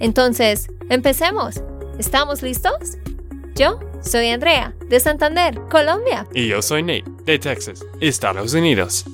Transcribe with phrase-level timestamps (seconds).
[0.00, 1.62] Entonces, empecemos.
[1.98, 2.98] ¿Estamos listos?
[3.54, 6.26] Yo soy Andrea, de Santander, Colombia.
[6.34, 9.04] Y yo soy Nate, de Texas, Estados Unidos.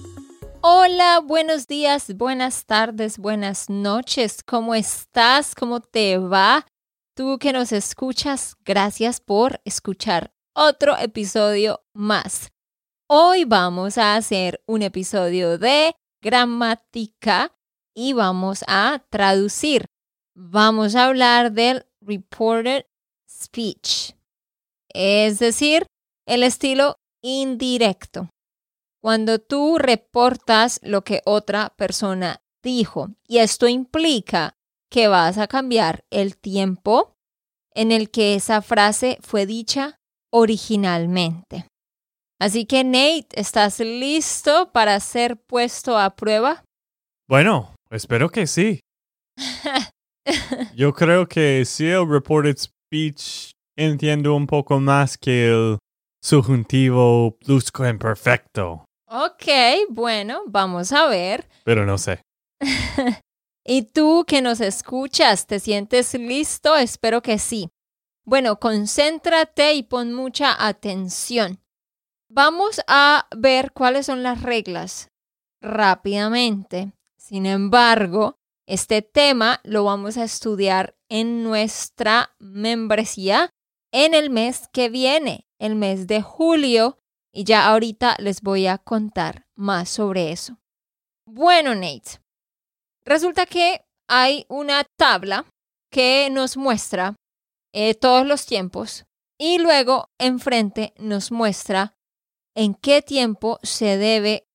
[0.62, 4.42] Hola, buenos días, buenas tardes, buenas noches.
[4.42, 5.54] ¿Cómo estás?
[5.54, 6.66] ¿Cómo te va?
[7.14, 12.50] Tú que nos escuchas, gracias por escuchar otro episodio más.
[13.08, 17.52] Hoy vamos a hacer un episodio de gramática
[17.94, 19.89] y vamos a traducir.
[20.42, 22.86] Vamos a hablar del reported
[23.28, 24.14] speech,
[24.88, 25.84] es decir,
[26.26, 28.30] el estilo indirecto.
[29.02, 34.54] Cuando tú reportas lo que otra persona dijo, y esto implica
[34.90, 37.12] que vas a cambiar el tiempo
[37.74, 39.98] en el que esa frase fue dicha
[40.32, 41.66] originalmente.
[42.40, 46.64] Así que Nate, ¿estás listo para ser puesto a prueba?
[47.28, 48.80] Bueno, espero que sí.
[50.74, 55.78] Yo creo que si el reported speech entiendo un poco más que el
[56.22, 58.84] subjuntivo pluscuamperfecto.
[59.06, 59.46] Ok,
[59.88, 61.48] bueno, vamos a ver.
[61.64, 62.22] Pero no sé.
[63.64, 66.76] ¿Y tú que nos escuchas, te sientes listo?
[66.76, 67.68] Espero que sí.
[68.24, 71.58] Bueno, concéntrate y pon mucha atención.
[72.28, 75.08] Vamos a ver cuáles son las reglas
[75.60, 76.92] rápidamente.
[77.18, 78.36] Sin embargo,
[78.70, 83.50] este tema lo vamos a estudiar en nuestra membresía
[83.92, 86.98] en el mes que viene, el mes de julio,
[87.32, 90.56] y ya ahorita les voy a contar más sobre eso.
[91.26, 92.20] Bueno, Nate,
[93.04, 95.46] resulta que hay una tabla
[95.90, 97.16] que nos muestra
[97.72, 99.04] eh, todos los tiempos
[99.36, 101.96] y luego enfrente nos muestra
[102.54, 104.46] en qué tiempo se debe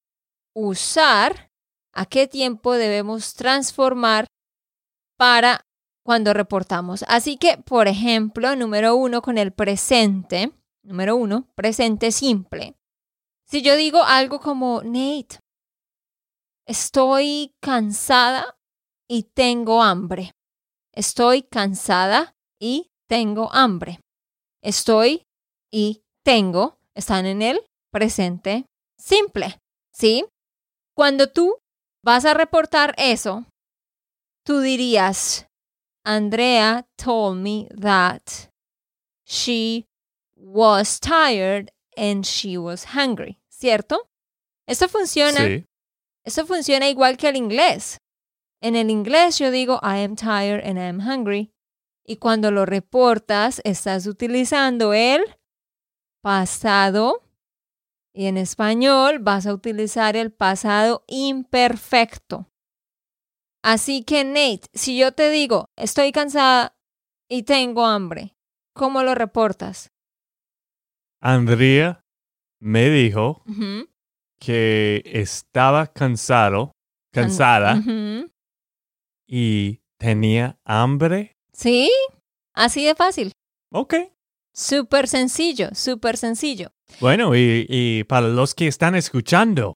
[0.53, 1.51] usar,
[1.95, 4.27] a qué tiempo debemos transformar
[5.17, 5.61] para
[6.03, 7.03] cuando reportamos.
[7.07, 10.51] Así que, por ejemplo, número uno con el presente,
[10.83, 12.75] número uno, presente simple.
[13.47, 15.39] Si yo digo algo como, Nate,
[16.67, 18.57] estoy cansada
[19.07, 20.31] y tengo hambre.
[20.91, 23.99] Estoy cansada y tengo hambre.
[24.61, 25.23] Estoy
[25.71, 27.61] y tengo están en el
[27.91, 28.65] presente
[28.97, 29.59] simple,
[29.93, 30.25] ¿sí?
[30.95, 31.57] Cuando tú
[32.05, 33.45] vas a reportar eso,
[34.45, 35.47] tú dirías,
[36.05, 38.51] Andrea told me that
[39.25, 39.87] she
[40.35, 44.07] was tired and she was hungry, ¿cierto?
[44.67, 45.39] Eso funciona.
[45.39, 45.65] Sí.
[46.23, 47.97] Eso funciona igual que el inglés.
[48.61, 51.51] En el inglés yo digo I am tired and I am hungry
[52.05, 55.23] y cuando lo reportas, estás utilizando el
[56.21, 57.23] pasado.
[58.15, 62.49] Y en español vas a utilizar el pasado imperfecto.
[63.61, 66.77] Así que Nate, si yo te digo, estoy cansada
[67.29, 68.33] y tengo hambre,
[68.73, 69.89] ¿cómo lo reportas?
[71.19, 72.05] Andrea
[72.61, 73.43] me dijo
[74.39, 76.71] que estaba cansado,
[77.11, 77.81] cansada
[79.27, 81.89] y tenía hambre ¿Sí?
[82.53, 83.31] Así de fácil.
[83.71, 83.95] Ok.
[84.55, 86.71] Súper sencillo, súper sencillo.
[87.01, 89.73] Bueno, y, y, para los que están escuchando,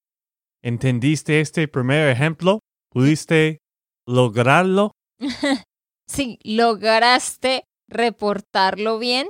[0.63, 2.59] ¿entendiste este primer ejemplo?
[2.89, 3.59] ¿Pudiste
[4.07, 4.91] lograrlo?
[6.07, 9.27] sí, lograste reportarlo bien.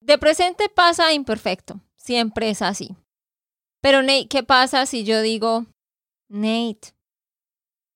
[0.00, 2.96] De presente pasa imperfecto, siempre es así.
[3.82, 5.66] Pero Nate, ¿qué pasa si yo digo,
[6.30, 6.94] Nate,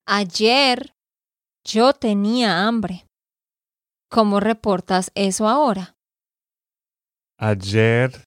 [0.06, 0.92] ayer
[1.64, 3.06] yo tenía hambre?
[4.10, 5.94] ¿Cómo reportas eso ahora?
[7.42, 8.24] Ayer.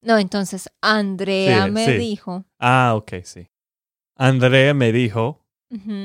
[0.00, 2.44] No, entonces Andrea me dijo.
[2.60, 3.48] Ah, ok, sí.
[4.16, 5.42] Andrea me dijo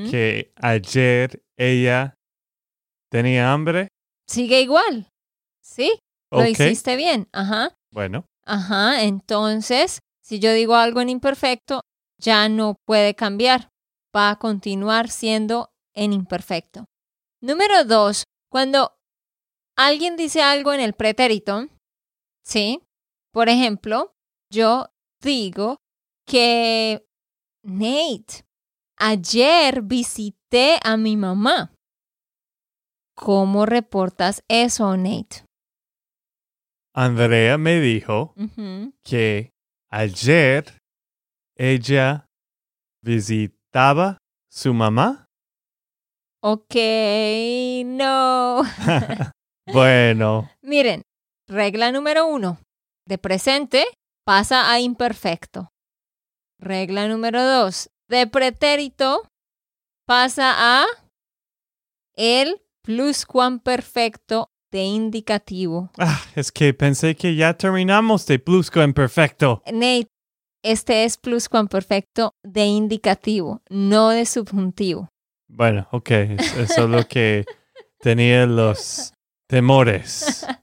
[0.09, 2.15] que ayer ella
[3.11, 3.89] tenía hambre.
[4.27, 5.09] Sigue igual.
[5.61, 5.99] Sí,
[6.31, 7.29] lo hiciste bien.
[7.31, 7.75] Ajá.
[7.91, 8.25] Bueno.
[8.45, 11.81] Ajá, entonces, si yo digo algo en imperfecto,
[12.19, 13.69] ya no puede cambiar.
[14.15, 16.85] Va a continuar siendo en imperfecto.
[17.41, 18.95] Número dos, cuando
[19.77, 21.67] alguien dice algo en el pretérito,
[22.43, 22.81] ¿sí?
[23.31, 24.13] Por ejemplo,
[24.51, 24.87] yo
[25.21, 25.77] digo
[26.25, 27.05] que,
[27.63, 28.45] Nate,
[28.97, 31.73] ayer visité a mi mamá.
[33.15, 35.45] ¿Cómo reportas eso, Nate?
[36.95, 38.35] Andrea me dijo
[39.03, 39.49] que
[39.89, 40.77] ayer
[41.55, 42.27] ella
[43.01, 44.17] visitaba
[44.49, 45.25] su mamá.
[46.41, 46.75] Ok,
[47.85, 48.61] no.
[49.71, 51.01] bueno, Miren,
[51.53, 52.59] regla número uno.
[53.07, 53.85] De presente
[54.25, 55.71] pasa a imperfecto.
[56.59, 57.89] Regla número dos.
[58.09, 59.27] De pretérito
[60.05, 60.85] pasa a
[62.15, 65.91] el pluscuamperfecto de indicativo.
[65.99, 69.61] ah, es que pensé que ya terminamos de pluscuamperfecto.
[69.71, 70.07] Nate,
[70.63, 75.09] este es pluscuamperfecto de indicativo, no de subjuntivo.
[75.47, 77.45] Bueno, ok, es, es solo que
[77.99, 79.13] tenía los
[79.47, 80.47] temores.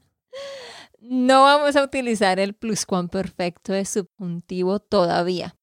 [1.13, 5.57] No vamos a utilizar el pluscuamperfecto de subjuntivo todavía.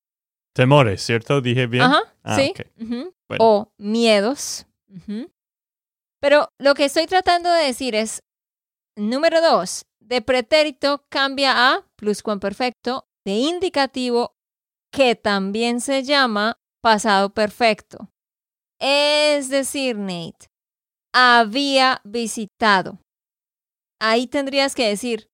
[0.54, 1.40] Temores, ¿cierto?
[1.40, 1.84] ¿Dije bien?
[1.84, 2.52] Ajá, Ah, sí.
[2.76, 3.12] Bueno.
[3.44, 4.66] O miedos.
[6.20, 8.22] Pero lo que estoy tratando de decir es,
[8.94, 14.34] número dos, de pretérito cambia a pluscuamperfecto de indicativo
[14.92, 18.10] que también se llama pasado perfecto.
[18.78, 20.48] Es decir, Nate,
[21.14, 22.98] había visitado.
[23.98, 25.28] Ahí tendrías que decir,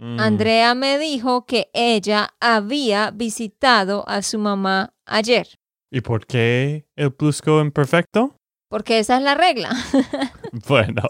[0.00, 5.46] Mm, Andrea me dijo que ella había visitado a su mamá ayer,
[5.92, 8.34] ¿Y por qué el pluscuamperfecto?
[8.70, 9.70] porque esa es la regla.
[10.68, 11.02] Bueno,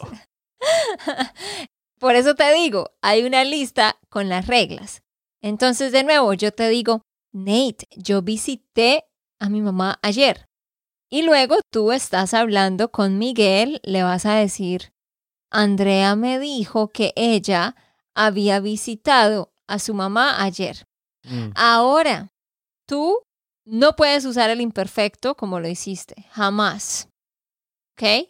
[1.98, 5.02] Por eso te digo, hay una lista con las reglas.
[5.42, 7.02] Entonces, de nuevo, yo te digo,
[7.32, 9.04] Nate, yo visité
[9.38, 10.46] a mi mamá ayer.
[11.10, 14.92] Y luego tú estás hablando con Miguel, le vas a decir,
[15.50, 17.74] Andrea me dijo que ella
[18.14, 20.86] había visitado a su mamá ayer.
[21.24, 22.32] mm, Ahora,
[22.86, 23.18] tú
[23.64, 27.08] no puedes usar el imperfecto como lo hiciste, jamás.
[27.92, 28.28] ¿Ok?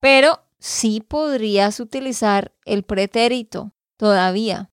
[0.00, 4.70] Pero sí podrías utilizar el pretérito todavía.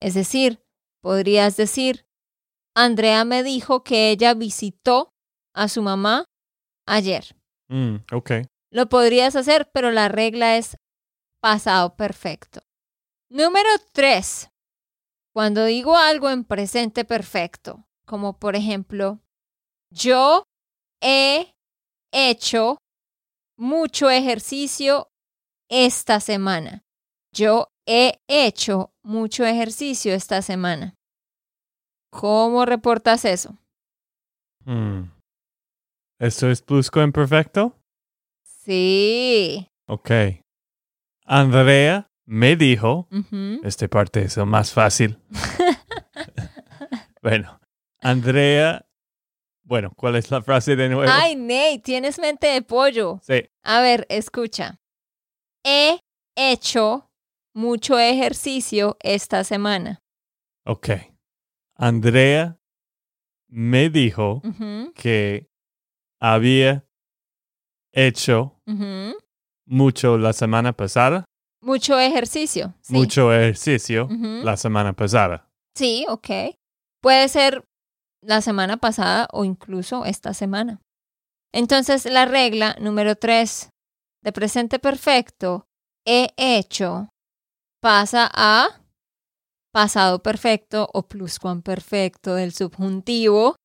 [0.00, 0.62] Es decir,
[1.02, 2.06] podrías decir,
[2.76, 5.12] Andrea me dijo que ella visitó
[5.54, 6.24] a su mamá
[6.86, 7.36] ayer.
[7.68, 8.30] mm, ok.
[8.72, 10.76] Lo podrías hacer, pero la regla es
[11.42, 12.60] pasado perfecto.
[13.30, 14.50] Número tres.
[15.32, 19.20] Cuando digo algo en presente perfecto, como por ejemplo,
[19.92, 20.42] yo
[21.00, 21.52] he
[22.12, 22.78] hecho
[23.56, 25.06] mucho ejercicio
[25.70, 26.82] esta semana.
[27.32, 30.96] Yo he hecho mucho ejercicio esta semana.
[32.10, 33.56] ¿Cómo reportas eso?
[34.64, 35.04] Mm.
[36.18, 37.78] ¿Esto es pluscuamperfecto?
[38.42, 39.68] Sí.
[39.86, 40.10] Ok.
[41.24, 43.60] Andrea me dijo, Ujú.
[43.64, 45.18] esta parte es lo más fácil.
[47.22, 47.60] bueno,
[48.00, 48.86] Andrea,
[49.64, 51.10] bueno, ¿cuál es la frase de nuevo?
[51.12, 53.18] Ay, Nate, tienes mente de pollo.
[53.24, 53.50] Sí.
[53.64, 54.78] A ver, escucha.
[55.64, 55.98] He
[56.36, 57.10] hecho
[57.52, 60.00] mucho ejercicio esta semana.
[60.64, 60.90] Ok.
[61.74, 62.60] Andrea
[63.48, 64.40] me dijo
[64.94, 65.50] que
[66.20, 66.86] había
[67.92, 68.62] hecho
[69.66, 71.24] mucho la semana pasada,
[71.62, 72.74] Mucho ejercicio.
[72.80, 72.94] Sí.
[72.94, 75.48] mucho ejercicio la semana pasada.
[75.76, 76.56] Sí, ok.
[77.02, 77.64] Puede ser
[78.22, 80.80] la semana pasada o incluso esta semana.
[81.52, 83.70] Entonces, la regla número tres
[84.22, 85.66] de presente perfecto,
[86.06, 87.08] he hecho,
[87.80, 88.80] pasa a
[89.72, 93.56] pasado perfecto o pluscuamperfecto del subjuntivo,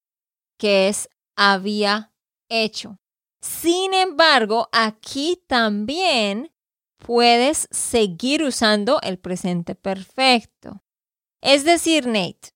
[0.60, 2.12] que es había
[2.50, 2.98] hecho.
[3.42, 6.52] Sin embargo, aquí también
[7.06, 10.82] puedes seguir usando el presente perfecto.
[11.42, 12.50] Es decir, Nate,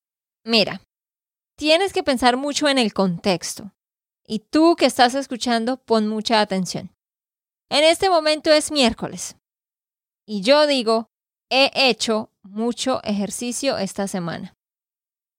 [0.44, 0.82] mira,
[1.56, 3.72] tienes que pensar mucho en el contexto.
[4.26, 6.96] Y tú que estás escuchando, pon mucha atención.
[7.70, 9.36] En este momento es miércoles.
[10.26, 11.06] Y yo digo,
[11.52, 14.56] he hecho mucho ejercicio esta semana.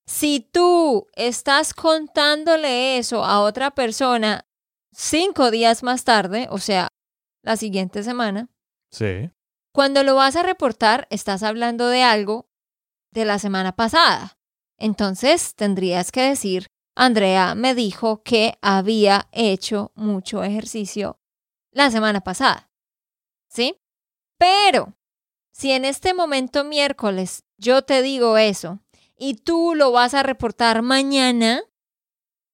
[0.07, 4.45] Si tú estás contándole eso a otra persona
[4.93, 6.89] cinco días más tarde, o sea,
[7.43, 8.49] la siguiente semana,
[8.91, 9.31] Sí.
[9.73, 12.51] cuando lo vas a reportar, estás hablando de algo
[13.13, 14.37] de la semana pasada.
[14.79, 16.67] Entonces tendrías que decir,
[16.97, 21.21] Andrea me dijo que había hecho mucho ejercicio
[21.73, 22.71] la semana pasada.
[23.49, 23.77] ¿Sí?
[24.39, 24.97] Pero,
[25.53, 28.81] si en este momento miércoles yo te digo eso
[29.17, 31.63] y tú lo vas a reportar mañana,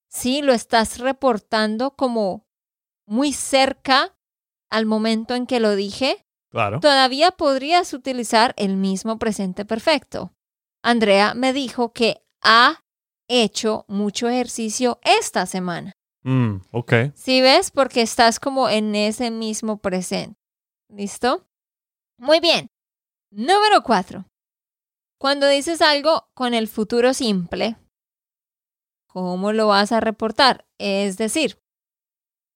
[0.08, 2.46] sí, lo estás reportando como
[3.06, 4.18] muy cerca
[4.70, 6.25] al momento en que lo dije,
[6.56, 6.80] Claro.
[6.80, 10.32] todavía podrías utilizar el mismo presente perfecto.
[10.82, 12.80] Andrea me dijo que ha
[13.28, 15.92] hecho mucho ejercicio esta semana.
[16.22, 16.92] Mm, ok.
[17.14, 17.70] ¿Sí ves?
[17.70, 20.40] Porque estás como en ese mismo presente.
[20.88, 21.46] ¿Listo?
[22.18, 22.70] Muy bien.
[23.30, 24.24] Número cuatro.
[25.20, 27.76] Cuando dices algo con el futuro simple,
[29.08, 30.64] ¿cómo lo vas a reportar?
[30.78, 31.58] Es decir,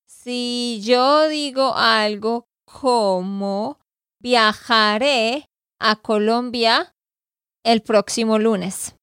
[0.06, 3.79] si yo digo algo como
[4.20, 5.48] viajaré
[5.78, 6.94] a Colombia
[7.64, 8.96] el próximo lunes,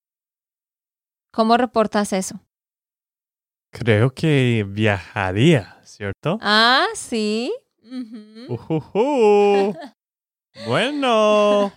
[1.32, 2.40] ¿cómo reportas eso?
[3.72, 6.40] Creo que viajaría, ¿cierto?
[6.42, 7.54] Ah, sí.
[8.50, 9.76] Ujujú.
[10.66, 11.72] Bueno,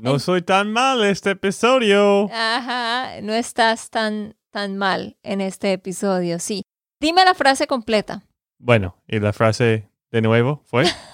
[0.00, 2.30] no soy tan mal este episodio.
[2.32, 6.62] Ajá, no estás tan, tan mal en este episodio, sí.
[6.98, 8.22] Dime la frase completa.
[8.58, 10.84] Bueno, y la frase de nuevo fue,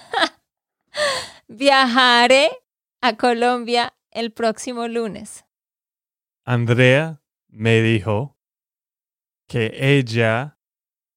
[1.51, 2.51] Viajaré
[3.01, 5.45] a Colombia el próximo lunes.
[6.45, 8.37] Andrea me dijo
[9.47, 10.59] que ella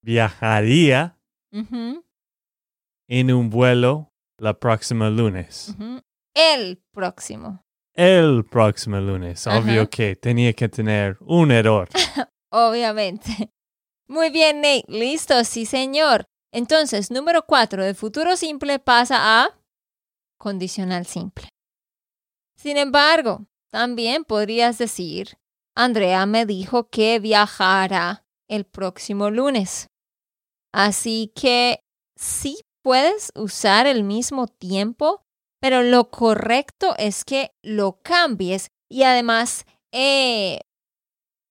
[0.02, 1.18] viajaría
[1.50, 5.76] en un vuelo la próxima lunes.
[6.34, 7.62] El próximo.
[7.94, 9.46] El próximo lunes.
[9.46, 11.90] Obvio que tenía que tener un error.
[12.50, 13.52] Obviamente.
[14.08, 14.84] Muy bien, Nate.
[14.88, 16.24] Listo, sí, señor.
[16.52, 19.61] Entonces, número cuatro de futuro simple pasa a
[20.42, 21.48] condicional simple.
[22.56, 25.38] Sin embargo, también podrías decir,
[25.76, 29.86] Andrea me dijo que viajará el próximo lunes.
[30.72, 31.78] Así que
[32.16, 35.22] sí puedes usar el mismo tiempo,
[35.60, 40.58] pero lo correcto es que lo cambies y además eh,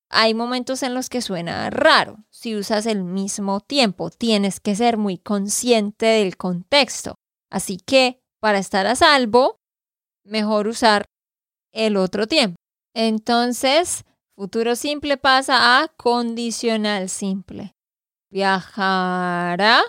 [0.10, 4.10] hay momentos en los que suena raro si usas el mismo tiempo.
[4.10, 7.16] Tienes que ser muy consciente del contexto.
[7.50, 9.56] Así que, para estar a salvo,
[10.26, 11.06] mejor usar
[11.72, 12.58] el otro tiempo.
[12.94, 14.04] Entonces,
[14.36, 17.74] futuro simple pasa a condicional simple.
[18.30, 19.84] Viajará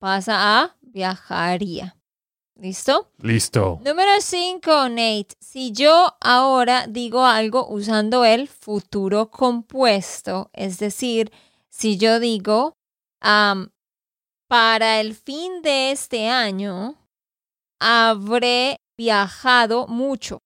[0.00, 1.96] pasa a viajaría.
[2.56, 3.10] ¿Listo?
[3.18, 3.80] Listo.
[3.84, 5.34] Número 5, Nate.
[5.40, 11.32] Si yo ahora digo algo usando el futuro compuesto, es decir,
[11.68, 12.76] si yo digo,
[14.48, 16.96] para el fin de este año,
[17.84, 20.38] habré viajado mucho.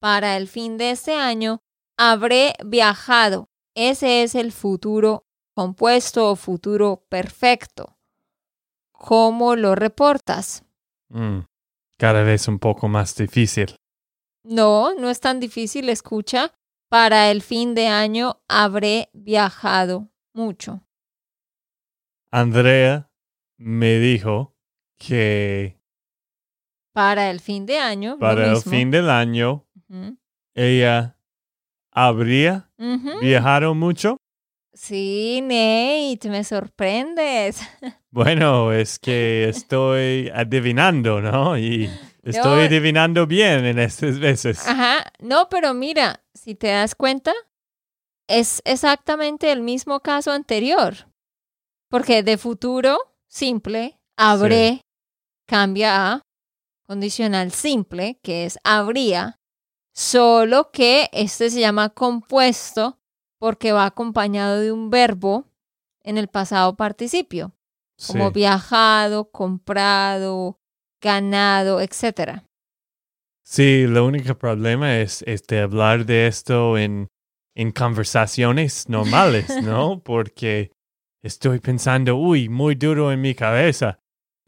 [0.00, 1.60] Para el fin de este año,
[1.98, 3.50] habré viajado.
[3.74, 5.24] Ese es el futuro
[5.54, 7.98] compuesto o futuro perfecto.
[8.92, 10.64] ¿Cómo lo reportas?
[11.10, 11.40] Mm,
[11.98, 13.76] cada vez un poco más difícil.
[14.42, 16.54] No, no es tan difícil, escucha.
[16.88, 20.80] Para el fin de año habré viajado mucho.
[22.30, 23.10] Andrea
[23.58, 24.54] me dijo
[24.98, 25.81] que
[26.92, 28.18] Para el fin de año.
[28.18, 29.64] para el fin del año
[30.54, 31.16] ella
[31.90, 32.70] habría
[33.20, 34.16] viajado mucho.
[34.74, 37.60] Sí, Nate, me sorprendes.
[38.14, 41.56] Bueno, es que estoy adivinando, ¿no?
[41.56, 41.88] Y
[42.22, 42.66] estoy No.
[42.66, 44.68] adivinando bien en estas veces.
[44.68, 47.32] Ajá, no, pero mira, si te das cuenta,
[48.28, 50.94] es exactamente el mismo caso anterior.
[51.88, 54.82] Porque de futuro simple, habré,
[55.48, 56.20] cambia a
[56.92, 59.40] condicional simple, que es habría,
[59.94, 62.98] solo que este se llama compuesto
[63.38, 65.46] porque va acompañado de un verbo
[66.02, 67.54] en el pasado participio,
[68.06, 70.60] como viajado, comprado,
[71.00, 72.44] ganado, etcétera.
[73.42, 77.08] Sí, el único problema es este, hablar de esto en,
[77.56, 80.02] en conversaciones normales, ¿no?
[80.04, 80.72] Porque
[81.22, 84.01] estoy pensando, uy, muy duro en mi cabeza,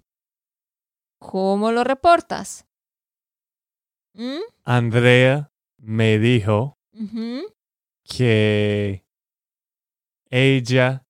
[1.23, 2.67] ¿Cómo lo reportas?
[4.15, 4.41] ¿Mm?
[4.65, 6.79] Andrea me dijo
[8.05, 9.07] que
[10.29, 11.07] ella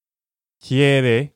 [0.59, 1.35] quiere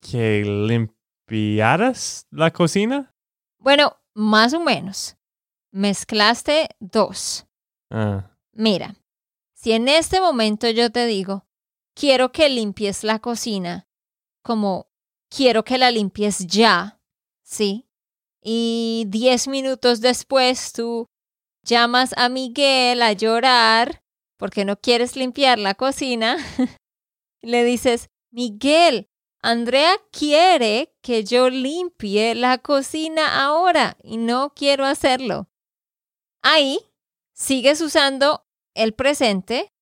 [0.00, 3.14] que limpiaras la cocina.
[3.58, 5.16] Bueno, más o menos.
[5.70, 7.46] Mezclaste dos.
[7.90, 8.96] Ah, Mira,
[9.54, 11.46] si en este momento yo te digo,
[11.94, 13.86] quiero que limpies la cocina,
[14.42, 14.90] como
[15.28, 17.01] quiero que la limpies ya,
[17.42, 17.86] ¿sí?
[18.42, 21.06] Y diez minutos después tú
[21.62, 24.02] llamas a Miguel a llorar
[24.36, 26.36] porque no quieres limpiar la cocina,
[27.42, 29.08] le dices, Miguel,
[29.40, 35.48] Andrea quiere que yo limpie la cocina ahora y no quiero hacerlo.
[36.42, 36.80] Ahí
[37.34, 38.44] sigues usando
[38.74, 39.72] el presente,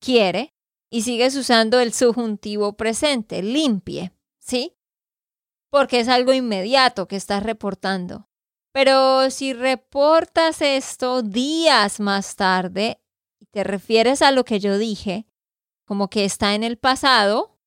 [0.00, 0.54] quiere,
[0.90, 4.76] y sigues usando el subjuntivo presente, limpie, ¿sí?
[5.70, 8.28] Porque es algo inmediato que estás reportando.
[8.72, 13.00] Pero si reportas esto días más tarde
[13.40, 15.26] y te refieres a lo que yo dije,
[15.86, 17.58] como que está en el pasado,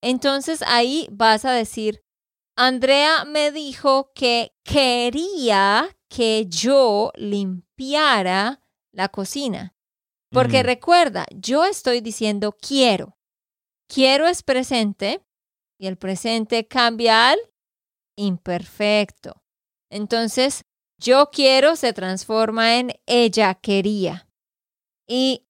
[0.00, 2.04] entonces ahí vas a decir,
[2.56, 9.74] Andrea me dijo que quería que yo limpiara la cocina.
[10.30, 10.66] Porque Mm.
[10.66, 13.16] recuerda, yo estoy diciendo quiero.
[13.88, 15.24] Quiero es presente
[15.78, 17.38] y el presente cambia al
[18.16, 19.42] imperfecto.
[19.90, 20.62] Entonces,
[20.98, 24.28] yo quiero se transforma en ella quería.
[25.06, 25.46] Y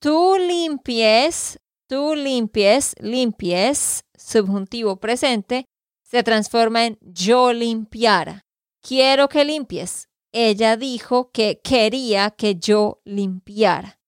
[0.00, 1.58] tú limpies,
[1.88, 5.64] tú limpies, limpies, subjuntivo presente,
[6.02, 8.42] se transforma en yo limpiara.
[8.82, 10.08] Quiero que limpies.
[10.32, 13.98] Ella dijo que quería que yo limpiara.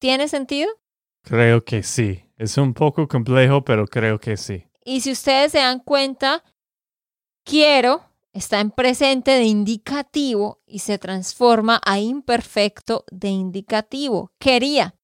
[0.00, 0.70] ¿Tiene sentido?
[1.22, 2.24] creo que sí.
[2.36, 4.64] Es un poco complejo, pero creo que sí.
[4.90, 6.42] Y si ustedes se dan cuenta,
[7.44, 14.32] quiero está en presente de indicativo y se transforma a imperfecto de indicativo.
[14.40, 14.96] Quería.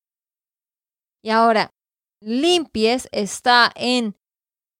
[1.23, 1.73] Y ahora,
[2.21, 4.17] limpies está en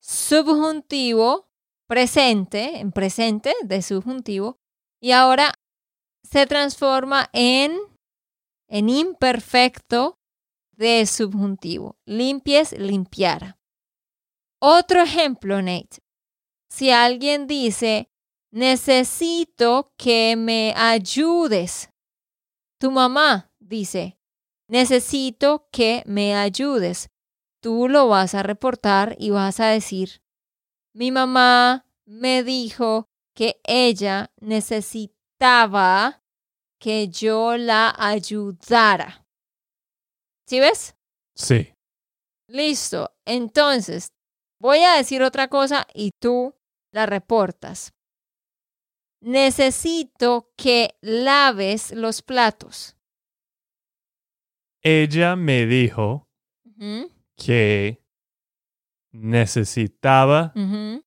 [0.01, 1.47] subjuntivo
[1.87, 4.59] presente, en presente de subjuntivo,
[5.01, 5.55] y ahora
[6.25, 7.79] se transforma en,
[8.67, 10.19] en imperfecto
[10.73, 11.97] de subjuntivo.
[12.07, 13.57] Limpies, limpiara.
[14.69, 16.03] Otro ejemplo, Nate.
[16.69, 18.11] Si alguien dice,
[18.51, 21.91] necesito que me ayudes.
[22.81, 24.19] Tu mamá dice,
[24.69, 27.11] necesito que me ayudes.
[27.63, 30.21] Tú lo vas a reportar y vas a decir,
[30.97, 36.25] mi mamá me dijo que ella necesitaba
[36.81, 39.25] que yo la ayudara.
[40.49, 40.97] ¿Sí ves?
[41.37, 41.73] Sí.
[42.49, 43.13] Listo.
[43.25, 44.09] Entonces,
[44.59, 46.55] voy a decir otra cosa y tú
[46.93, 47.93] la reportas.
[49.21, 52.97] Necesito que laves los platos.
[54.83, 56.29] Ella me dijo
[57.37, 58.03] que
[59.13, 61.03] necesitaba ujú.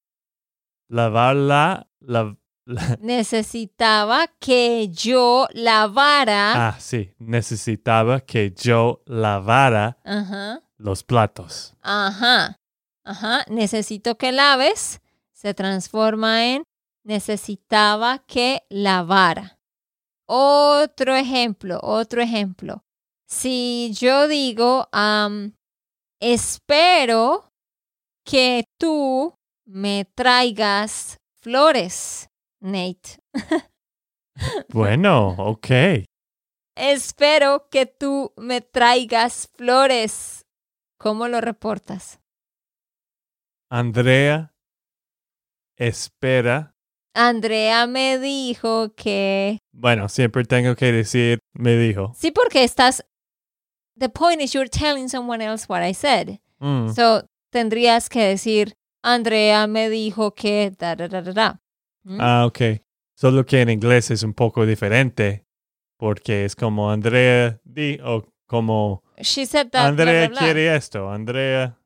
[0.89, 2.35] lavar la, la,
[2.65, 6.69] la- Necesitaba que yo lavara.
[6.69, 9.97] ah, sí, necesitaba que yo lavara
[10.77, 11.75] los platos.
[11.81, 12.55] Ajá.
[13.10, 13.43] Ajá.
[13.50, 15.02] Necesito que laves.
[15.34, 16.63] Se transforma en
[17.04, 19.58] necesitaba que lavara.
[20.28, 22.84] Otro ejemplo, otro ejemplo.
[23.28, 24.88] Si yo digo,
[26.19, 27.52] espero
[28.24, 29.34] que tú
[29.65, 32.30] me traigas flores,
[32.62, 33.19] Nate.
[34.69, 35.67] Bueno, ok.
[36.78, 40.45] Espero que tú me traigas flores.
[40.98, 42.22] ¿Cómo lo reportas?
[43.69, 44.53] Andrea
[45.77, 46.75] espera.
[47.13, 49.60] Andrea me dijo que...
[49.71, 52.13] Bueno, siempre tengo que decir, me dijo.
[52.15, 53.05] Sí, porque estás...
[53.97, 56.39] The point is you're telling someone else what I said.
[56.60, 60.71] Mm, So, tendrías que decir, Andrea me dijo que...
[60.77, 61.62] Da, da, da, da, da.
[62.03, 62.17] ¿Mm?
[62.21, 62.82] Ah, ok.
[63.15, 65.45] Solo que en inglés es un poco diferente.
[65.97, 69.86] Porque es como Andrea di, o Como She said that.
[69.88, 71.77] Andrea quiere esto, Andrea.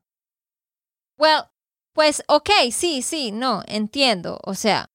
[1.18, 1.50] Well,
[1.94, 4.40] pues ok, sí, sí, no, entiendo.
[4.44, 4.86] O sea,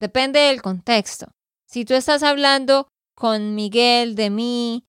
[0.00, 1.32] depende del contexto.
[1.66, 4.84] Si tú estás hablando con Miguel de mí,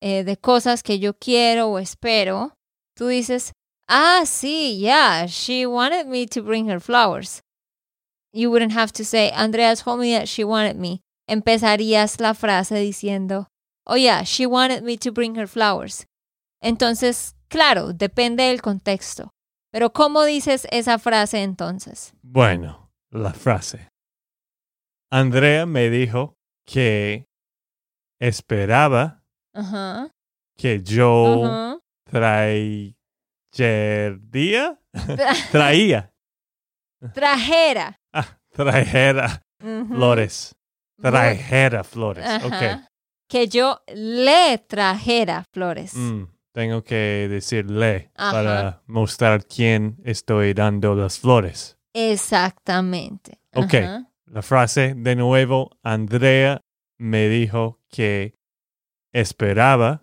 [0.00, 2.54] eh, de cosas que yo quiero o espero,
[2.94, 3.52] tú dices,
[3.88, 7.42] ah, sí, yeah, she wanted me to bring her flowers.
[8.32, 11.00] You wouldn't have to say, Andrea told me that she wanted me.
[11.28, 13.48] Empezarías la frase diciendo,
[13.84, 16.06] oh yeah, she wanted me to bring her flowers.
[16.62, 19.30] Entonces, claro, depende del contexto.
[19.78, 22.12] Pero ¿cómo dices esa frase entonces?
[22.20, 23.88] Bueno, la frase.
[25.08, 26.34] Andrea me dijo
[26.66, 27.28] que
[28.20, 29.22] esperaba
[30.56, 31.78] que yo ajá.
[32.10, 32.96] traería,
[35.52, 36.12] traía,
[37.14, 38.00] Trajera.
[38.12, 40.56] ah, trajera flores,
[41.00, 42.26] trajera flores.
[42.42, 42.82] Ok.
[43.28, 45.94] Que yo le trajera flores.
[45.94, 46.24] Mm,
[46.58, 48.32] tengo que decirle Ajá.
[48.32, 51.78] para mostrar quién estoy dando las flores.
[51.94, 53.38] Exactamente.
[53.54, 53.74] Ok.
[53.74, 54.10] Ajá.
[54.26, 56.60] La frase de nuevo, Andrea
[56.98, 58.34] me dijo que
[59.12, 60.00] esperaba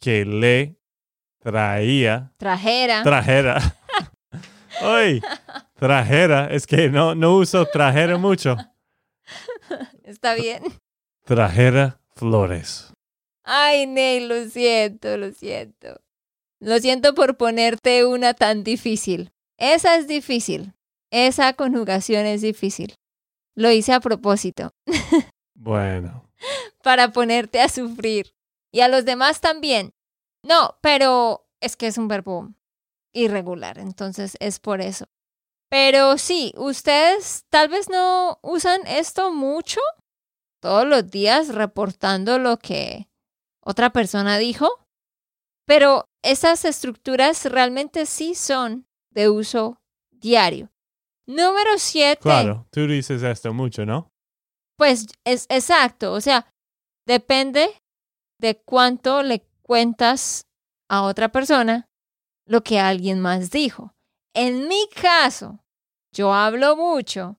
[0.00, 0.80] que le
[1.38, 3.04] traía, Trajera.
[3.04, 3.76] trajera.
[4.82, 5.20] Ay,
[5.74, 8.56] trajera, es que no, no uso trajera mucho.
[10.02, 10.64] Está bien.
[11.24, 12.87] Trajera flores.
[13.50, 16.02] Ay, Ney, lo siento, lo siento.
[16.60, 19.32] Lo siento por ponerte una tan difícil.
[19.56, 20.74] Esa es difícil.
[21.10, 22.94] Esa conjugación es difícil.
[23.54, 24.74] Lo hice a propósito,
[25.54, 26.30] Bueno,
[26.82, 28.34] para ponerte a sufrir.
[28.70, 29.94] Y a los demás también.
[30.44, 32.50] No, pero es que es un verbo
[33.14, 35.06] irregular, entonces es por eso.
[35.70, 39.80] Pero sí, ustedes tal vez no usan esto mucho
[40.60, 43.08] todos los días reportando lo que
[43.68, 44.66] otra persona dijo,
[45.66, 49.78] pero esas estructuras realmente sí son de uso
[50.10, 50.70] diario.
[51.26, 52.22] Número siete.
[52.22, 54.10] claro, tú dices esto mucho, ¿no?
[54.78, 56.50] Pues es exacto, o sea,
[57.06, 57.68] depende
[58.40, 60.46] de cuánto le cuentas
[60.88, 61.90] a otra persona
[62.46, 63.92] lo que alguien más dijo.
[64.34, 65.62] En mi caso,
[66.14, 67.36] yo hablo mucho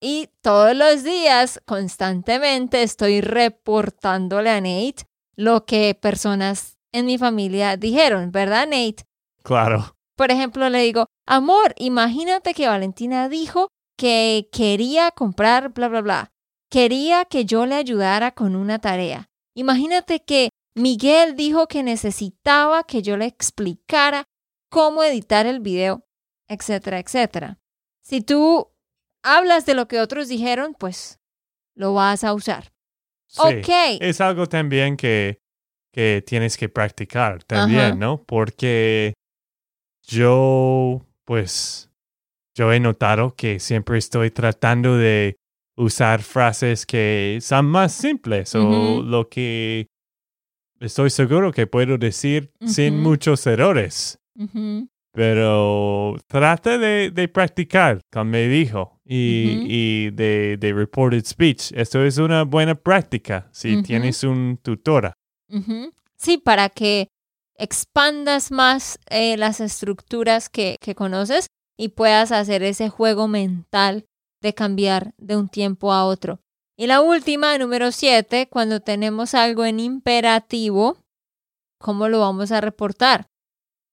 [0.00, 5.05] y todos los días, constantemente, estoy reportándole a Nate
[5.36, 9.04] lo que personas en mi familia dijeron, ¿verdad, Nate?
[9.42, 9.96] Claro.
[10.16, 13.68] Por ejemplo, le digo, amor, imagínate que Valentina dijo
[13.98, 16.32] que quería comprar bla, bla, bla.
[16.70, 19.28] Quería que yo le ayudara con una tarea.
[19.54, 24.24] Imagínate que Miguel dijo que necesitaba que yo le explicara
[24.70, 26.04] cómo editar el video,
[26.48, 27.58] etcétera, etcétera.
[28.02, 28.68] Si tú
[29.22, 31.18] hablas de lo que otros dijeron, pues
[31.74, 32.72] lo vas a usar.
[33.28, 33.40] Sí.
[33.42, 33.68] Ok.
[34.00, 35.40] Es algo también que,
[35.92, 37.94] que tienes que practicar también, Ajá.
[37.94, 38.22] ¿no?
[38.24, 39.14] Porque
[40.06, 41.90] yo, pues,
[42.54, 45.36] yo he notado que siempre estoy tratando de
[45.76, 49.88] usar frases que son más simples o lo que
[50.80, 54.18] estoy seguro que puedo decir sin muchos errores.
[55.16, 61.72] Pero trata de, de practicar, como me dijo, y, de, de reported speech.
[61.72, 65.14] Esto es una buena práctica si tienes un tutora.
[66.18, 67.08] Sí, para que
[67.56, 71.46] expandas más eh, las estructuras que, que conoces
[71.78, 74.04] y puedas hacer ese juego mental
[74.42, 76.40] de cambiar de un tiempo a otro.
[76.76, 80.98] Y la última, número siete, cuando tenemos algo en imperativo,
[81.78, 83.28] ¿cómo lo vamos a reportar?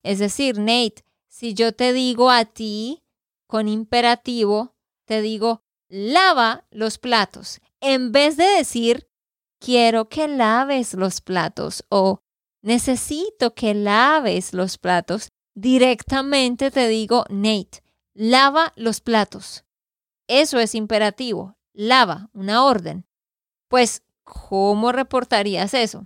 [0.03, 1.01] Es decir, Nate,
[1.33, 3.03] si yo te digo a ti
[3.47, 9.09] con imperativo, te digo, lava los platos, en vez de decir,
[9.59, 12.21] quiero que laves los platos o
[12.61, 17.81] necesito que laves los platos, directamente te digo, Nate,
[18.13, 19.65] lava los platos.
[20.27, 23.07] Eso es imperativo, lava, una orden.
[23.69, 26.05] Pues, ¿cómo reportarías eso?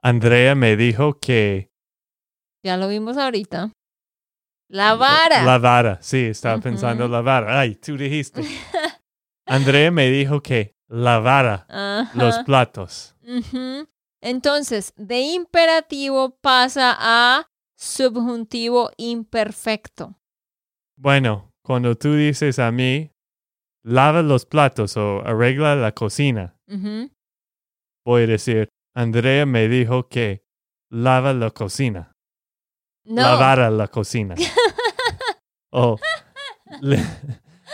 [0.00, 1.72] Andrea me dijo que...
[2.62, 3.72] Ya lo vimos ahorita.
[4.72, 5.44] La vara.
[5.44, 7.60] La vara, sí, estaba pensando la vara.
[7.60, 8.42] Ay, tú dijiste.
[9.46, 12.10] Andrea me dijo que lavara Ajá.
[12.14, 13.14] los platos.
[14.22, 20.18] Entonces, de imperativo pasa a subjuntivo imperfecto.
[20.96, 23.12] Bueno, cuando tú dices a mí,
[23.84, 26.56] lava los platos o arregla la cocina,
[28.06, 30.46] voy a decir, Andrea me dijo que
[30.90, 32.11] lava la cocina.
[33.04, 33.22] No.
[33.22, 34.34] Lavara la cocina.
[35.70, 35.98] o
[36.80, 36.98] li-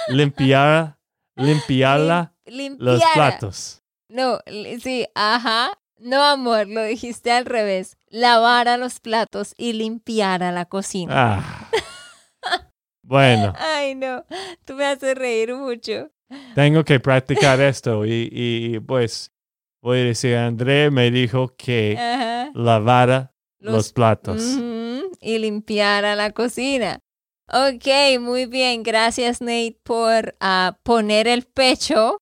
[0.08, 0.96] limpiar,
[1.36, 3.82] limpiarla Lim- los platos.
[4.08, 4.38] No,
[4.82, 5.72] sí, ajá.
[5.98, 7.96] No, amor, lo dijiste al revés.
[8.08, 11.12] Lavara los platos y limpiara la cocina.
[11.14, 11.68] Ah.
[13.02, 14.24] Bueno, Ay, no,
[14.64, 16.10] tú me haces reír mucho.
[16.54, 19.32] tengo que practicar esto y, y pues
[19.82, 22.50] voy a decir, André me dijo que Ajá.
[22.54, 24.42] lavara los, platos.
[25.20, 27.00] Y limpiara la cocina.
[27.50, 28.82] Ok, muy bien.
[28.82, 32.18] Gracias, Nate, por ah, poner el pecho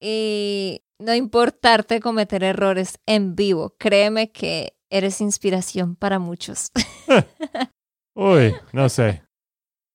[0.00, 3.74] y no importarte cometer errores en vivo.
[3.78, 6.68] Créeme que eres inspiración para muchos.
[8.14, 9.22] Uy, no sé.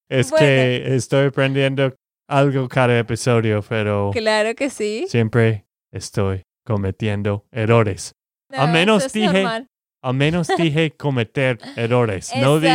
[0.10, 0.46] Es Bueno.
[0.46, 1.94] que estoy aprendiendo
[2.30, 5.06] algo cada episodio, pero claro que sí.
[5.08, 8.14] siempre estoy cometiendo errores.
[8.52, 9.68] No, Al menos es dije- normal.
[10.08, 12.32] Al menos dije cometer errores.
[12.38, 12.68] No, di-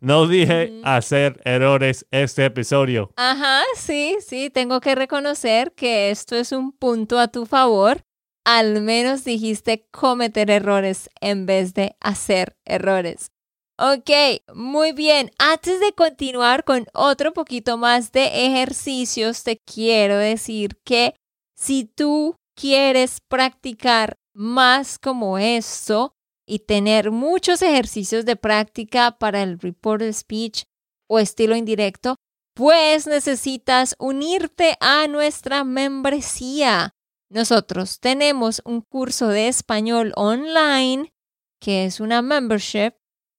[0.00, 3.10] no dije hacer errores este episodio.
[3.16, 8.02] Ajá, sí, sí, tengo que reconocer que esto es un punto a tu favor.
[8.44, 13.30] Al menos dijiste cometer errores en vez de hacer errores.
[13.78, 14.10] Ok,
[14.54, 15.30] muy bien.
[15.38, 21.14] Antes de continuar con otro poquito más de ejercicios, te quiero decir que
[21.56, 26.12] si tú quieres practicar más como esto
[26.50, 30.64] y tener muchos ejercicios de práctica para el reported speech
[31.08, 32.16] o estilo indirecto,
[32.56, 36.90] pues necesitas unirte a nuestra membresía.
[37.30, 41.12] Nosotros tenemos un curso de español online,
[41.60, 42.94] que es una membership,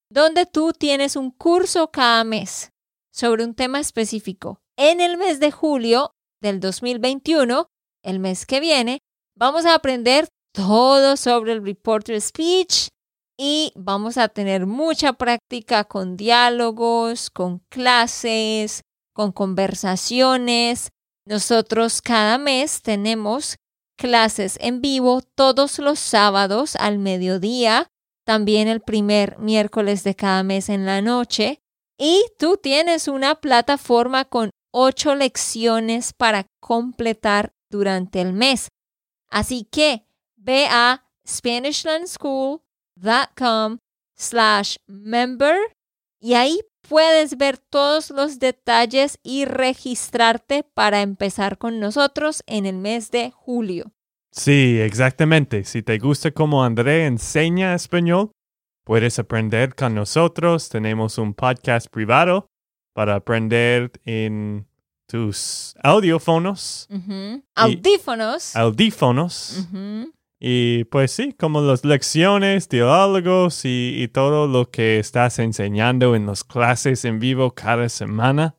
[0.10, 2.71] donde tú tienes un curso cada mes
[3.12, 4.62] sobre un tema específico.
[4.78, 7.67] En el mes de julio del 2021,
[8.04, 9.00] el mes que viene,
[9.36, 12.88] vamos a aprender todo sobre el reporter speech
[13.44, 20.90] y vamos a tener mucha práctica con diálogos, con clases, con conversaciones.
[21.26, 23.56] Nosotros cada mes tenemos
[23.98, 27.88] clases en vivo todos los sábados al mediodía,
[28.28, 31.64] también el primer miércoles de cada mes en la noche.
[31.98, 38.68] Y tú tienes una plataforma con ocho lecciones para completar durante el mes.
[39.32, 41.08] Así que ve a
[43.02, 43.78] SpanishLandSchool.com
[44.16, 45.56] slash member
[46.20, 52.78] y ahí puedes ver todos los detalles y registrarte para empezar con nosotros en el
[52.78, 53.92] mes de julio.
[54.32, 55.64] Sí, exactamente.
[55.64, 58.32] Si te gusta cómo André enseña español,
[58.86, 60.70] puedes aprender con nosotros.
[60.70, 62.48] Tenemos un podcast privado
[62.94, 64.68] para aprender en
[65.08, 67.44] tus audífonos, Ujú.
[67.56, 68.56] Audífonos.
[68.56, 69.68] audífonos.
[69.70, 70.14] Ujú.
[70.44, 76.26] Y pues sí, como las lecciones, diálogos y, y todo lo que estás enseñando en
[76.26, 78.56] las clases en vivo cada semana.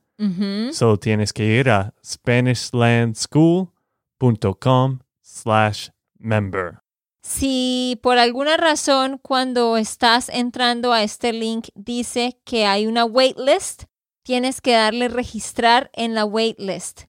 [0.71, 6.79] Solo tienes que ir a SpanishLandSchool.com slash member.
[7.23, 13.87] Si por alguna razón cuando estás entrando a este link dice que hay una waitlist,
[14.23, 17.07] tienes que darle registrar en la waitlist.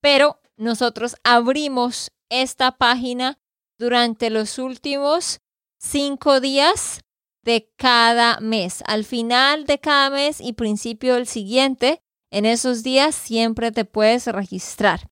[0.00, 3.38] Pero nosotros abrimos esta página
[3.78, 5.40] durante los últimos
[5.78, 7.00] cinco días
[7.42, 8.82] de cada mes.
[8.86, 14.26] Al final de cada mes y principio del siguiente, en esos días siempre te puedes
[14.26, 15.08] registrar.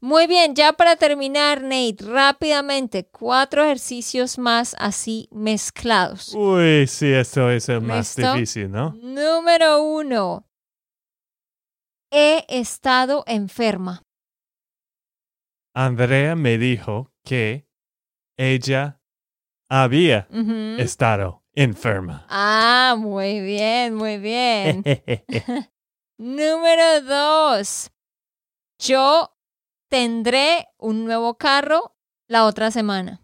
[0.00, 6.34] Muy bien, ya para terminar, Nate, rápidamente, cuatro ejercicios más así mezclados.
[6.34, 8.94] Uy, sí, esto es el más difícil, ¿no?
[9.02, 10.46] Número uno.
[12.10, 14.02] He estado enferma.
[15.74, 17.65] Andrea me dijo que
[18.36, 19.00] ella
[19.68, 20.28] había
[20.78, 22.26] estado enferma.
[22.28, 24.82] Ah, muy bien, muy bien.
[26.18, 27.90] Número dos.
[28.78, 29.36] Yo
[29.88, 31.96] tendré un nuevo carro
[32.28, 33.22] la otra semana.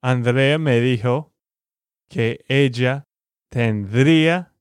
[0.00, 1.32] Andrea me dijo
[2.08, 3.06] que ella
[3.48, 4.52] tendría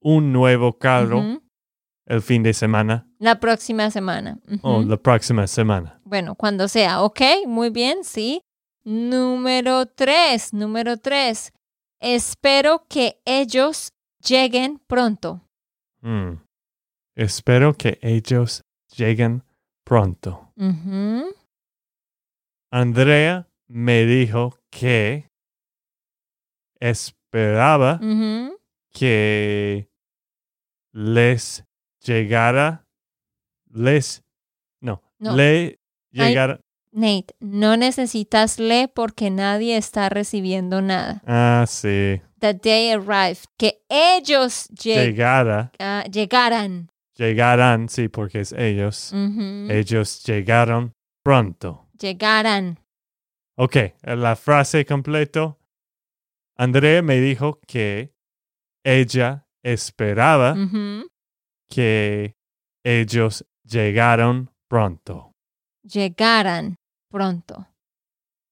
[0.00, 1.40] un nuevo carro.
[2.08, 4.38] El fin de semana La próxima semana.
[4.62, 6.00] o la próxima semana.
[6.04, 7.20] Bueno, cuando sea, ¿ok?
[7.46, 8.40] Muy bien, sí.
[8.84, 11.52] Número tres, número tres.
[12.00, 13.92] Espero que ellos
[14.26, 15.42] lleguen pronto.
[16.00, 16.34] Mm.
[17.14, 18.62] Espero que ellos
[18.96, 19.42] lleguen
[19.84, 20.52] pronto.
[22.70, 25.28] Andrea me dijo que
[26.80, 28.00] esperaba
[28.92, 29.88] que
[30.92, 31.64] les
[32.08, 32.86] llegara,
[33.70, 34.22] les,
[34.80, 35.36] no, No.
[35.36, 35.78] le
[36.10, 41.22] llegara, Nate, no necesitas le porque nadie está recibiendo nada.
[41.26, 43.44] ah, sí, The day arrived.
[43.58, 46.88] Que ellos lleg- llegara, ah, llegaran.
[47.16, 50.92] llegarán, sí, porque es ellos, ellos llegaron
[51.24, 51.88] pronto.
[52.00, 52.78] Llegaran.
[53.56, 55.58] Ok, la frase completo.
[56.56, 58.12] Andrea me dijo que
[58.84, 60.54] ella esperaba.
[61.68, 62.34] Que
[62.84, 65.32] ellos llegaron pronto.
[65.82, 66.76] Llegaran
[67.10, 67.68] pronto.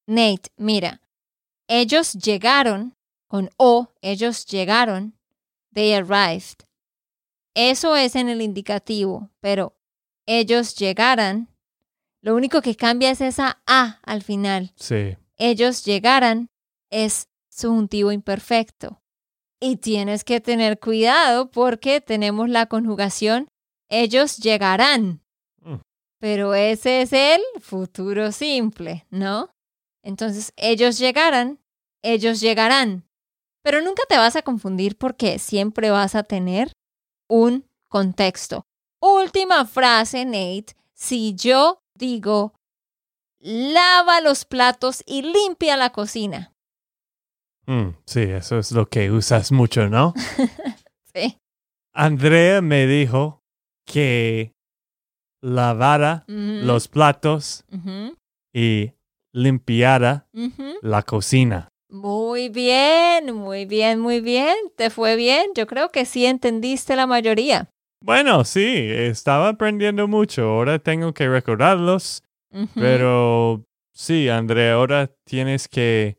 [0.07, 1.01] Nate, mira,
[1.69, 2.95] ellos llegaron
[3.29, 5.19] con O, ellos llegaron,
[5.75, 6.65] they arrived.
[7.55, 9.77] Eso es en el indicativo, pero
[10.27, 11.49] ellos llegaran,
[12.23, 14.73] lo único que cambia es esa A al final.
[14.77, 15.17] Sí.
[15.39, 16.49] ellos llegaran
[16.91, 19.03] es subjuntivo imperfecto.
[19.69, 23.49] Y tienes que tener cuidado porque tenemos la conjugación
[23.89, 25.25] ellos llegarán.
[25.61, 25.81] Mm.
[26.21, 29.51] Pero ese es el futuro simple, ¿no?
[30.05, 31.59] Entonces, ellos llegarán,
[32.01, 33.09] ellos llegarán.
[33.65, 36.71] Pero nunca te vas a confundir porque siempre vas a tener
[37.29, 38.67] un contexto.
[39.01, 40.77] Última frase, Nate.
[40.95, 42.55] Si yo digo,
[43.41, 46.56] lava los platos y limpia la cocina.
[47.67, 50.15] Mm, sí, eso es lo que usas mucho, ¿no?
[51.15, 51.39] Sí.
[51.95, 53.43] Andrea me dijo
[53.87, 54.53] que
[55.41, 57.65] lavara los platos
[58.53, 58.93] y
[59.33, 60.27] limpiara
[60.83, 61.69] la cocina.
[61.89, 64.55] Muy bien, muy bien, muy bien.
[64.77, 65.47] ¿Te fue bien?
[65.55, 67.71] Yo creo que sí entendiste la mayoría.
[68.03, 70.43] Bueno, sí, estaba aprendiendo mucho.
[70.43, 72.23] Ahora tengo que recordarlos,
[72.75, 76.19] pero sí, Andrea, ahora tienes que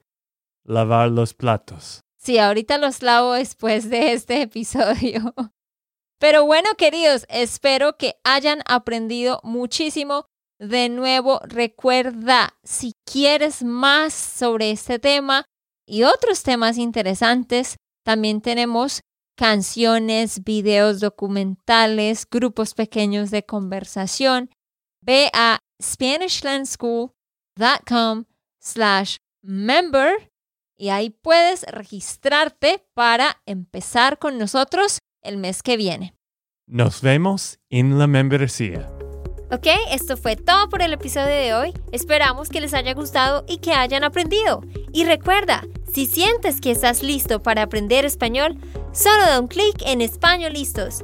[0.67, 2.01] lavar los platos.
[2.17, 5.33] Sí, ahorita los lavo después de este episodio.
[6.19, 10.27] Pero bueno, queridos, espero que hayan aprendido muchísimo.
[10.59, 15.45] De nuevo, recuerda, si quieres más sobre este tema
[15.85, 19.01] y otros temas interesantes, también tenemos
[19.37, 24.49] canciones, videos documentales, grupos pequeños de conversación.
[25.01, 28.25] Ve a SpanishLandSchool.com
[28.59, 30.31] slash member
[30.77, 36.13] y ahí puedes registrarte para empezar con nosotros el mes que viene.
[36.67, 38.89] Nos vemos en la membresía.
[39.49, 41.73] Ok, esto fue todo por el episodio de hoy.
[41.93, 44.61] Esperamos que les haya gustado y que hayan aprendido.
[44.91, 45.63] Y recuerda,
[45.93, 48.57] si sientes que estás listo para aprender español,
[48.91, 51.03] solo da un clic en Español Listos.